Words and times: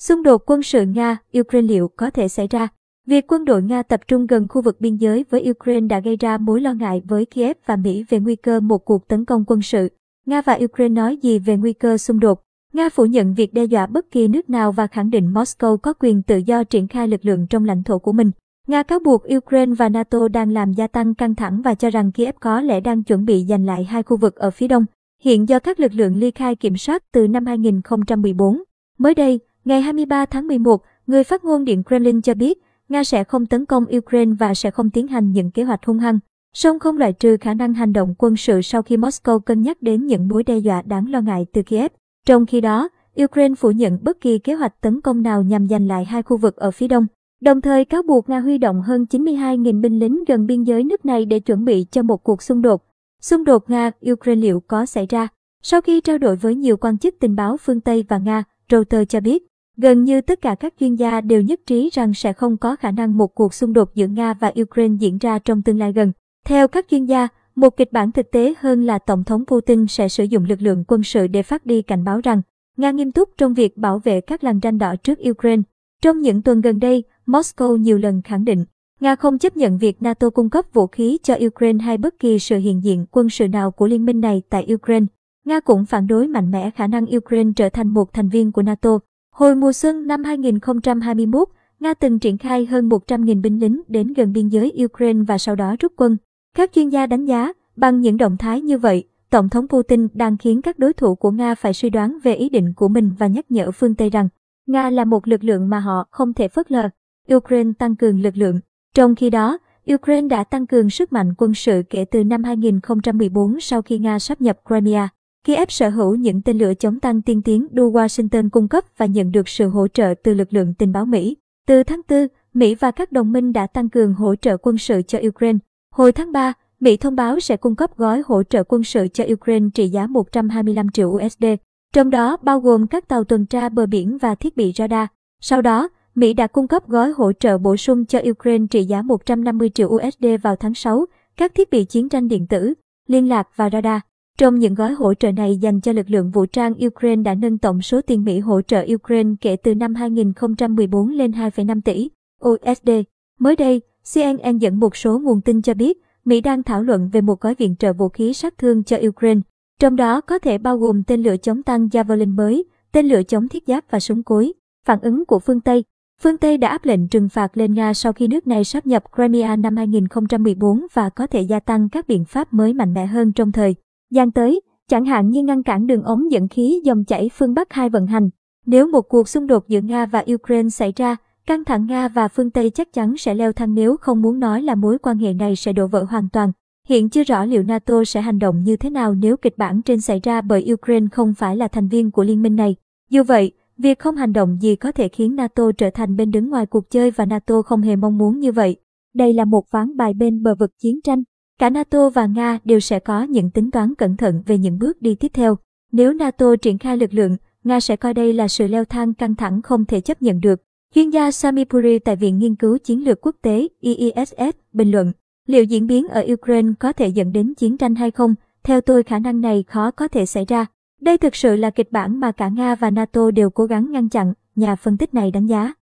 Xung 0.00 0.22
đột 0.22 0.42
quân 0.46 0.62
sự 0.62 0.84
Nga-Ukraine 0.84 1.66
liệu 1.66 1.88
có 1.88 2.10
thể 2.10 2.28
xảy 2.28 2.48
ra? 2.48 2.68
Việc 3.06 3.32
quân 3.32 3.44
đội 3.44 3.62
Nga 3.62 3.82
tập 3.82 4.00
trung 4.08 4.26
gần 4.26 4.46
khu 4.48 4.62
vực 4.62 4.80
biên 4.80 4.96
giới 4.96 5.24
với 5.30 5.50
Ukraine 5.50 5.86
đã 5.86 6.00
gây 6.00 6.16
ra 6.16 6.38
mối 6.38 6.60
lo 6.60 6.72
ngại 6.72 7.02
với 7.08 7.26
Kiev 7.26 7.56
và 7.66 7.76
Mỹ 7.76 8.04
về 8.08 8.20
nguy 8.20 8.36
cơ 8.36 8.60
một 8.60 8.78
cuộc 8.78 9.08
tấn 9.08 9.24
công 9.24 9.44
quân 9.46 9.62
sự. 9.62 9.88
Nga 10.26 10.42
và 10.42 10.58
Ukraine 10.64 10.94
nói 10.94 11.16
gì 11.16 11.38
về 11.38 11.56
nguy 11.56 11.72
cơ 11.72 11.98
xung 11.98 12.20
đột? 12.20 12.42
Nga 12.72 12.88
phủ 12.88 13.06
nhận 13.06 13.34
việc 13.34 13.54
đe 13.54 13.64
dọa 13.64 13.86
bất 13.86 14.10
kỳ 14.10 14.28
nước 14.28 14.50
nào 14.50 14.72
và 14.72 14.86
khẳng 14.86 15.10
định 15.10 15.32
Moscow 15.32 15.76
có 15.76 15.92
quyền 15.92 16.22
tự 16.22 16.36
do 16.36 16.64
triển 16.64 16.88
khai 16.88 17.08
lực 17.08 17.24
lượng 17.24 17.46
trong 17.46 17.64
lãnh 17.64 17.82
thổ 17.82 17.98
của 17.98 18.12
mình. 18.12 18.30
Nga 18.66 18.82
cáo 18.82 18.98
buộc 18.98 19.24
Ukraine 19.36 19.74
và 19.74 19.88
NATO 19.88 20.28
đang 20.28 20.50
làm 20.50 20.72
gia 20.72 20.86
tăng 20.86 21.14
căng 21.14 21.34
thẳng 21.34 21.62
và 21.62 21.74
cho 21.74 21.90
rằng 21.90 22.12
Kiev 22.12 22.34
có 22.40 22.60
lẽ 22.60 22.80
đang 22.80 23.02
chuẩn 23.02 23.24
bị 23.24 23.44
giành 23.48 23.66
lại 23.66 23.84
hai 23.84 24.02
khu 24.02 24.16
vực 24.16 24.36
ở 24.36 24.50
phía 24.50 24.68
đông, 24.68 24.84
hiện 25.22 25.48
do 25.48 25.58
các 25.58 25.80
lực 25.80 25.94
lượng 25.94 26.16
ly 26.16 26.30
khai 26.30 26.56
kiểm 26.56 26.76
soát 26.76 27.12
từ 27.12 27.28
năm 27.28 27.46
2014. 27.46 28.62
Mới 28.98 29.14
đây, 29.14 29.40
ngày 29.64 29.80
23 29.80 30.26
tháng 30.26 30.46
11, 30.46 30.82
người 31.06 31.24
phát 31.24 31.44
ngôn 31.44 31.64
Điện 31.64 31.82
Kremlin 31.84 32.22
cho 32.22 32.34
biết 32.34 32.58
Nga 32.88 33.04
sẽ 33.04 33.24
không 33.24 33.46
tấn 33.46 33.64
công 33.64 33.84
Ukraine 33.96 34.32
và 34.38 34.54
sẽ 34.54 34.70
không 34.70 34.90
tiến 34.90 35.06
hành 35.06 35.32
những 35.32 35.50
kế 35.50 35.62
hoạch 35.62 35.86
hung 35.86 35.98
hăng, 35.98 36.18
song 36.54 36.78
không 36.78 36.98
loại 36.98 37.12
trừ 37.12 37.36
khả 37.40 37.54
năng 37.54 37.74
hành 37.74 37.92
động 37.92 38.14
quân 38.18 38.36
sự 38.36 38.62
sau 38.62 38.82
khi 38.82 38.96
Moscow 38.96 39.38
cân 39.38 39.62
nhắc 39.62 39.82
đến 39.82 40.06
những 40.06 40.28
mối 40.28 40.42
đe 40.42 40.58
dọa 40.58 40.82
đáng 40.82 41.10
lo 41.10 41.20
ngại 41.20 41.46
từ 41.52 41.62
Kiev. 41.62 41.92
Trong 42.26 42.46
khi 42.46 42.60
đó, 42.60 42.88
Ukraine 43.22 43.54
phủ 43.54 43.70
nhận 43.70 43.98
bất 44.02 44.20
kỳ 44.20 44.38
kế 44.38 44.54
hoạch 44.54 44.80
tấn 44.80 45.00
công 45.00 45.22
nào 45.22 45.42
nhằm 45.42 45.68
giành 45.68 45.86
lại 45.86 46.04
hai 46.04 46.22
khu 46.22 46.36
vực 46.36 46.56
ở 46.56 46.70
phía 46.70 46.88
đông, 46.88 47.06
đồng 47.40 47.60
thời 47.60 47.84
cáo 47.84 48.02
buộc 48.02 48.28
Nga 48.28 48.40
huy 48.40 48.58
động 48.58 48.82
hơn 48.82 49.06
92.000 49.10 49.80
binh 49.80 49.98
lính 49.98 50.24
gần 50.28 50.46
biên 50.46 50.62
giới 50.62 50.84
nước 50.84 51.04
này 51.04 51.24
để 51.24 51.40
chuẩn 51.40 51.64
bị 51.64 51.86
cho 51.90 52.02
một 52.02 52.24
cuộc 52.24 52.42
xung 52.42 52.62
đột. 52.62 52.82
Xung 53.20 53.44
đột 53.44 53.70
Nga-Ukraine 53.70 54.40
liệu 54.40 54.60
có 54.60 54.86
xảy 54.86 55.06
ra? 55.06 55.28
Sau 55.62 55.80
khi 55.80 56.00
trao 56.00 56.18
đổi 56.18 56.36
với 56.36 56.54
nhiều 56.54 56.76
quan 56.76 56.98
chức 56.98 57.14
tình 57.20 57.36
báo 57.36 57.56
phương 57.56 57.80
Tây 57.80 58.04
và 58.08 58.18
Nga, 58.18 58.44
Reuters 58.70 59.08
cho 59.08 59.20
biết, 59.20 59.46
gần 59.80 60.04
như 60.04 60.20
tất 60.20 60.40
cả 60.40 60.54
các 60.54 60.74
chuyên 60.80 60.94
gia 60.94 61.20
đều 61.20 61.42
nhất 61.42 61.60
trí 61.66 61.90
rằng 61.92 62.14
sẽ 62.14 62.32
không 62.32 62.56
có 62.56 62.76
khả 62.76 62.90
năng 62.90 63.18
một 63.18 63.34
cuộc 63.34 63.54
xung 63.54 63.72
đột 63.72 63.94
giữa 63.94 64.06
Nga 64.06 64.34
và 64.34 64.52
Ukraine 64.60 64.96
diễn 65.00 65.18
ra 65.18 65.38
trong 65.38 65.62
tương 65.62 65.78
lai 65.78 65.92
gần. 65.92 66.12
Theo 66.46 66.68
các 66.68 66.86
chuyên 66.90 67.04
gia, 67.04 67.28
một 67.54 67.76
kịch 67.76 67.92
bản 67.92 68.12
thực 68.12 68.30
tế 68.30 68.54
hơn 68.58 68.86
là 68.86 68.98
Tổng 68.98 69.24
thống 69.24 69.44
Putin 69.46 69.86
sẽ 69.86 70.08
sử 70.08 70.24
dụng 70.24 70.44
lực 70.44 70.62
lượng 70.62 70.84
quân 70.88 71.02
sự 71.02 71.26
để 71.26 71.42
phát 71.42 71.66
đi 71.66 71.82
cảnh 71.82 72.04
báo 72.04 72.20
rằng 72.20 72.42
Nga 72.76 72.90
nghiêm 72.90 73.12
túc 73.12 73.28
trong 73.38 73.54
việc 73.54 73.76
bảo 73.76 73.98
vệ 73.98 74.20
các 74.20 74.44
làn 74.44 74.60
ranh 74.62 74.78
đỏ 74.78 74.94
trước 74.96 75.18
Ukraine. 75.30 75.62
Trong 76.02 76.20
những 76.20 76.42
tuần 76.42 76.60
gần 76.60 76.78
đây, 76.78 77.04
Moscow 77.26 77.76
nhiều 77.76 77.98
lần 77.98 78.22
khẳng 78.22 78.44
định 78.44 78.64
Nga 79.00 79.16
không 79.16 79.38
chấp 79.38 79.56
nhận 79.56 79.78
việc 79.78 80.02
NATO 80.02 80.30
cung 80.30 80.50
cấp 80.50 80.64
vũ 80.72 80.86
khí 80.86 81.18
cho 81.22 81.36
Ukraine 81.46 81.84
hay 81.84 81.98
bất 81.98 82.18
kỳ 82.18 82.38
sự 82.38 82.58
hiện 82.58 82.84
diện 82.84 83.06
quân 83.10 83.30
sự 83.30 83.48
nào 83.48 83.70
của 83.70 83.86
liên 83.86 84.04
minh 84.04 84.20
này 84.20 84.42
tại 84.50 84.66
Ukraine. 84.74 85.06
Nga 85.44 85.60
cũng 85.60 85.86
phản 85.86 86.06
đối 86.06 86.28
mạnh 86.28 86.50
mẽ 86.50 86.70
khả 86.70 86.86
năng 86.86 87.16
Ukraine 87.16 87.50
trở 87.56 87.68
thành 87.68 87.88
một 87.88 88.12
thành 88.12 88.28
viên 88.28 88.52
của 88.52 88.62
NATO. 88.62 88.98
Hồi 89.30 89.54
mùa 89.54 89.72
xuân 89.72 90.06
năm 90.06 90.24
2021, 90.24 91.48
Nga 91.80 91.94
từng 91.94 92.18
triển 92.18 92.38
khai 92.38 92.66
hơn 92.66 92.88
100.000 92.88 93.42
binh 93.42 93.58
lính 93.58 93.82
đến 93.88 94.12
gần 94.12 94.32
biên 94.32 94.48
giới 94.48 94.72
Ukraine 94.84 95.22
và 95.28 95.38
sau 95.38 95.56
đó 95.56 95.76
rút 95.80 95.92
quân. 95.96 96.16
Các 96.56 96.72
chuyên 96.72 96.88
gia 96.88 97.06
đánh 97.06 97.24
giá, 97.24 97.52
bằng 97.76 98.00
những 98.00 98.16
động 98.16 98.36
thái 98.36 98.60
như 98.60 98.78
vậy, 98.78 99.04
Tổng 99.30 99.48
thống 99.48 99.68
Putin 99.68 100.08
đang 100.14 100.36
khiến 100.36 100.62
các 100.62 100.78
đối 100.78 100.92
thủ 100.92 101.14
của 101.14 101.30
Nga 101.30 101.54
phải 101.54 101.72
suy 101.72 101.90
đoán 101.90 102.18
về 102.22 102.34
ý 102.34 102.48
định 102.48 102.72
của 102.76 102.88
mình 102.88 103.10
và 103.18 103.26
nhắc 103.26 103.50
nhở 103.50 103.70
phương 103.70 103.94
Tây 103.94 104.10
rằng 104.10 104.28
Nga 104.66 104.90
là 104.90 105.04
một 105.04 105.28
lực 105.28 105.44
lượng 105.44 105.68
mà 105.68 105.80
họ 105.80 106.08
không 106.10 106.34
thể 106.34 106.48
phớt 106.48 106.72
lờ. 106.72 106.88
Ukraine 107.34 107.72
tăng 107.78 107.96
cường 107.96 108.20
lực 108.20 108.36
lượng. 108.36 108.60
Trong 108.94 109.14
khi 109.14 109.30
đó, 109.30 109.58
Ukraine 109.94 110.28
đã 110.28 110.44
tăng 110.44 110.66
cường 110.66 110.90
sức 110.90 111.12
mạnh 111.12 111.34
quân 111.38 111.54
sự 111.54 111.82
kể 111.90 112.04
từ 112.04 112.24
năm 112.24 112.44
2014 112.44 113.60
sau 113.60 113.82
khi 113.82 113.98
Nga 113.98 114.18
sắp 114.18 114.40
nhập 114.40 114.58
Crimea. 114.68 115.08
Kiev 115.44 115.68
sở 115.68 115.88
hữu 115.88 116.14
những 116.14 116.42
tên 116.42 116.58
lửa 116.58 116.74
chống 116.74 117.00
tăng 117.00 117.22
tiên 117.22 117.42
tiến 117.42 117.66
đu 117.70 117.92
Washington 117.92 118.48
cung 118.50 118.68
cấp 118.68 118.84
và 118.96 119.06
nhận 119.06 119.32
được 119.32 119.48
sự 119.48 119.68
hỗ 119.68 119.88
trợ 119.88 120.14
từ 120.22 120.34
lực 120.34 120.52
lượng 120.52 120.74
tình 120.74 120.92
báo 120.92 121.06
Mỹ. 121.06 121.36
Từ 121.66 121.82
tháng 121.82 122.00
4, 122.08 122.26
Mỹ 122.54 122.74
và 122.74 122.90
các 122.90 123.12
đồng 123.12 123.32
minh 123.32 123.52
đã 123.52 123.66
tăng 123.66 123.88
cường 123.88 124.14
hỗ 124.14 124.34
trợ 124.36 124.56
quân 124.56 124.78
sự 124.78 125.02
cho 125.02 125.18
Ukraine. 125.28 125.58
Hồi 125.94 126.12
tháng 126.12 126.32
3, 126.32 126.52
Mỹ 126.80 126.96
thông 126.96 127.16
báo 127.16 127.40
sẽ 127.40 127.56
cung 127.56 127.76
cấp 127.76 127.96
gói 127.96 128.22
hỗ 128.26 128.42
trợ 128.42 128.64
quân 128.64 128.84
sự 128.84 129.08
cho 129.08 129.24
Ukraine 129.32 129.66
trị 129.74 129.88
giá 129.88 130.06
125 130.06 130.88
triệu 130.88 131.08
USD, 131.08 131.44
trong 131.92 132.10
đó 132.10 132.36
bao 132.42 132.60
gồm 132.60 132.86
các 132.86 133.08
tàu 133.08 133.24
tuần 133.24 133.46
tra 133.46 133.68
bờ 133.68 133.86
biển 133.86 134.18
và 134.18 134.34
thiết 134.34 134.56
bị 134.56 134.72
radar. 134.76 135.06
Sau 135.40 135.62
đó, 135.62 135.88
Mỹ 136.14 136.32
đã 136.32 136.46
cung 136.46 136.68
cấp 136.68 136.88
gói 136.88 137.12
hỗ 137.16 137.32
trợ 137.32 137.58
bổ 137.58 137.76
sung 137.76 138.04
cho 138.04 138.20
Ukraine 138.30 138.66
trị 138.70 138.84
giá 138.84 139.02
150 139.02 139.70
triệu 139.70 139.88
USD 139.88 140.26
vào 140.42 140.56
tháng 140.56 140.74
6, 140.74 141.06
các 141.36 141.54
thiết 141.54 141.70
bị 141.70 141.84
chiến 141.84 142.08
tranh 142.08 142.28
điện 142.28 142.46
tử, 142.46 142.74
liên 143.06 143.28
lạc 143.28 143.48
và 143.56 143.70
radar. 143.70 144.00
Trong 144.40 144.58
những 144.58 144.74
gói 144.74 144.92
hỗ 144.92 145.14
trợ 145.14 145.32
này 145.32 145.56
dành 145.56 145.80
cho 145.80 145.92
lực 145.92 146.10
lượng 146.10 146.30
vũ 146.30 146.46
trang 146.46 146.74
Ukraine 146.86 147.22
đã 147.22 147.34
nâng 147.34 147.58
tổng 147.58 147.82
số 147.82 148.00
tiền 148.00 148.24
Mỹ 148.24 148.38
hỗ 148.38 148.62
trợ 148.62 148.86
Ukraine 148.94 149.30
kể 149.40 149.56
từ 149.56 149.74
năm 149.74 149.94
2014 149.94 151.08
lên 151.08 151.30
2,5 151.30 151.80
tỷ 151.80 152.08
USD. 152.48 152.90
Mới 153.38 153.56
đây, 153.56 153.80
CNN 154.14 154.58
dẫn 154.58 154.80
một 154.80 154.96
số 154.96 155.18
nguồn 155.18 155.40
tin 155.40 155.62
cho 155.62 155.74
biết 155.74 155.98
Mỹ 156.24 156.40
đang 156.40 156.62
thảo 156.62 156.82
luận 156.82 157.10
về 157.12 157.20
một 157.20 157.40
gói 157.40 157.54
viện 157.54 157.76
trợ 157.78 157.92
vũ 157.92 158.08
khí 158.08 158.32
sát 158.32 158.58
thương 158.58 158.84
cho 158.84 158.96
Ukraine, 159.08 159.40
trong 159.80 159.96
đó 159.96 160.20
có 160.20 160.38
thể 160.38 160.58
bao 160.58 160.78
gồm 160.78 161.02
tên 161.02 161.22
lửa 161.22 161.36
chống 161.36 161.62
tăng 161.62 161.86
Javelin 161.86 162.34
mới, 162.34 162.64
tên 162.92 163.06
lửa 163.06 163.22
chống 163.22 163.48
thiết 163.48 163.64
giáp 163.66 163.84
và 163.90 164.00
súng 164.00 164.22
cối. 164.22 164.52
Phản 164.86 165.00
ứng 165.00 165.24
của 165.24 165.38
phương 165.38 165.60
Tây 165.60 165.84
Phương 166.22 166.38
Tây 166.38 166.58
đã 166.58 166.68
áp 166.68 166.84
lệnh 166.84 167.08
trừng 167.08 167.28
phạt 167.28 167.56
lên 167.56 167.74
Nga 167.74 167.94
sau 167.94 168.12
khi 168.12 168.28
nước 168.28 168.46
này 168.46 168.64
sáp 168.64 168.86
nhập 168.86 169.04
Crimea 169.14 169.56
năm 169.56 169.76
2014 169.76 170.86
và 170.92 171.08
có 171.08 171.26
thể 171.26 171.40
gia 171.40 171.60
tăng 171.60 171.88
các 171.88 172.08
biện 172.08 172.24
pháp 172.24 172.52
mới 172.52 172.74
mạnh 172.74 172.94
mẽ 172.94 173.06
hơn 173.06 173.32
trong 173.32 173.52
thời 173.52 173.74
gian 174.10 174.30
tới, 174.30 174.60
chẳng 174.88 175.04
hạn 175.04 175.30
như 175.30 175.42
ngăn 175.42 175.62
cản 175.62 175.86
đường 175.86 176.02
ống 176.02 176.32
dẫn 176.32 176.48
khí 176.48 176.80
dòng 176.84 177.04
chảy 177.04 177.30
phương 177.32 177.54
Bắc 177.54 177.72
hai 177.72 177.88
vận 177.88 178.06
hành. 178.06 178.30
Nếu 178.66 178.86
một 178.86 179.02
cuộc 179.02 179.28
xung 179.28 179.46
đột 179.46 179.68
giữa 179.68 179.80
Nga 179.80 180.06
và 180.06 180.24
Ukraine 180.34 180.68
xảy 180.68 180.92
ra, 180.96 181.16
căng 181.46 181.64
thẳng 181.64 181.86
Nga 181.86 182.08
và 182.08 182.28
phương 182.28 182.50
Tây 182.50 182.70
chắc 182.70 182.92
chắn 182.92 183.16
sẽ 183.16 183.34
leo 183.34 183.52
thang 183.52 183.74
nếu 183.74 183.96
không 183.96 184.22
muốn 184.22 184.40
nói 184.40 184.62
là 184.62 184.74
mối 184.74 184.98
quan 184.98 185.18
hệ 185.18 185.32
này 185.32 185.56
sẽ 185.56 185.72
đổ 185.72 185.86
vỡ 185.86 186.06
hoàn 186.10 186.28
toàn. 186.32 186.52
Hiện 186.88 187.08
chưa 187.08 187.24
rõ 187.24 187.44
liệu 187.44 187.62
NATO 187.62 188.04
sẽ 188.04 188.20
hành 188.20 188.38
động 188.38 188.62
như 188.64 188.76
thế 188.76 188.90
nào 188.90 189.14
nếu 189.14 189.36
kịch 189.36 189.58
bản 189.58 189.82
trên 189.82 190.00
xảy 190.00 190.20
ra 190.22 190.40
bởi 190.40 190.72
Ukraine 190.72 191.06
không 191.12 191.34
phải 191.34 191.56
là 191.56 191.68
thành 191.68 191.88
viên 191.88 192.10
của 192.10 192.24
liên 192.24 192.42
minh 192.42 192.56
này. 192.56 192.76
Dù 193.10 193.22
vậy, 193.22 193.52
việc 193.78 193.98
không 193.98 194.16
hành 194.16 194.32
động 194.32 194.58
gì 194.60 194.76
có 194.76 194.92
thể 194.92 195.08
khiến 195.08 195.36
NATO 195.36 195.72
trở 195.78 195.90
thành 195.90 196.16
bên 196.16 196.30
đứng 196.30 196.50
ngoài 196.50 196.66
cuộc 196.66 196.90
chơi 196.90 197.10
và 197.10 197.26
NATO 197.26 197.62
không 197.62 197.80
hề 197.80 197.96
mong 197.96 198.18
muốn 198.18 198.38
như 198.38 198.52
vậy. 198.52 198.76
Đây 199.14 199.32
là 199.32 199.44
một 199.44 199.70
ván 199.70 199.96
bài 199.96 200.14
bên 200.14 200.42
bờ 200.42 200.54
vực 200.54 200.70
chiến 200.78 201.00
tranh. 201.04 201.22
Cả 201.60 201.70
NATO 201.70 202.10
và 202.10 202.26
Nga 202.26 202.58
đều 202.64 202.80
sẽ 202.80 202.98
có 202.98 203.22
những 203.22 203.50
tính 203.50 203.70
toán 203.70 203.94
cẩn 203.94 204.16
thận 204.16 204.42
về 204.46 204.58
những 204.58 204.78
bước 204.78 205.02
đi 205.02 205.14
tiếp 205.14 205.28
theo. 205.34 205.56
Nếu 205.92 206.12
NATO 206.12 206.56
triển 206.56 206.78
khai 206.78 206.96
lực 206.96 207.14
lượng, 207.14 207.36
Nga 207.64 207.80
sẽ 207.80 207.96
coi 207.96 208.14
đây 208.14 208.32
là 208.32 208.48
sự 208.48 208.66
leo 208.66 208.84
thang 208.84 209.14
căng 209.14 209.34
thẳng 209.34 209.62
không 209.62 209.84
thể 209.84 210.00
chấp 210.00 210.22
nhận 210.22 210.40
được. 210.40 210.62
Chuyên 210.94 211.10
gia 211.10 211.30
Sami 211.30 211.64
Puri 211.64 211.98
tại 211.98 212.16
Viện 212.16 212.38
Nghiên 212.38 212.54
cứu 212.54 212.78
Chiến 212.78 213.04
lược 213.04 213.20
Quốc 213.20 213.36
tế 213.42 213.68
IISS 213.80 214.56
bình 214.72 214.90
luận, 214.90 215.12
liệu 215.46 215.64
diễn 215.64 215.86
biến 215.86 216.08
ở 216.08 216.24
Ukraine 216.32 216.72
có 216.78 216.92
thể 216.92 217.08
dẫn 217.08 217.32
đến 217.32 217.54
chiến 217.54 217.76
tranh 217.76 217.94
hay 217.94 218.10
không? 218.10 218.34
Theo 218.62 218.80
tôi 218.80 219.02
khả 219.02 219.18
năng 219.18 219.40
này 219.40 219.64
khó 219.68 219.90
có 219.90 220.08
thể 220.08 220.26
xảy 220.26 220.44
ra. 220.44 220.66
Đây 221.00 221.18
thực 221.18 221.36
sự 221.36 221.56
là 221.56 221.70
kịch 221.70 221.92
bản 221.92 222.20
mà 222.20 222.32
cả 222.32 222.48
Nga 222.48 222.74
và 222.74 222.90
NATO 222.90 223.30
đều 223.30 223.50
cố 223.50 223.64
gắng 223.64 223.92
ngăn 223.92 224.08
chặn, 224.08 224.32
nhà 224.56 224.76
phân 224.76 224.96
tích 224.96 225.14
này 225.14 225.30
đánh 225.30 225.46
giá. 225.46 225.72